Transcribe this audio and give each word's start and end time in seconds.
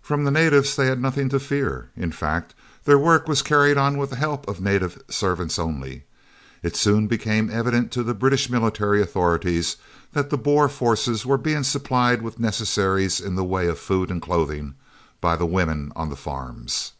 From 0.00 0.22
the 0.22 0.30
natives 0.30 0.76
they 0.76 0.86
had 0.86 1.02
nothing 1.02 1.28
to 1.30 1.40
fear 1.40 1.90
in 1.96 2.12
fact, 2.12 2.54
their 2.84 3.00
work 3.00 3.26
was 3.26 3.42
carried 3.42 3.76
on 3.76 3.98
with 3.98 4.10
the 4.10 4.14
help 4.14 4.46
of 4.46 4.60
native 4.60 5.02
servants 5.08 5.58
only. 5.58 6.04
It 6.62 6.76
soon 6.76 7.08
became 7.08 7.50
evident 7.50 7.90
to 7.90 8.04
the 8.04 8.14
British 8.14 8.48
military 8.48 9.02
authorities 9.02 9.76
that 10.12 10.30
the 10.30 10.38
Boer 10.38 10.68
forces 10.68 11.26
were 11.26 11.36
being 11.36 11.64
supplied 11.64 12.22
with 12.22 12.38
necessaries 12.38 13.20
in 13.20 13.34
the 13.34 13.42
way 13.42 13.66
of 13.66 13.80
food 13.80 14.08
and 14.12 14.22
clothing 14.22 14.76
by 15.20 15.34
the 15.34 15.46
women 15.46 15.92
on 15.96 16.10
the 16.10 16.16
farms. 16.16 16.92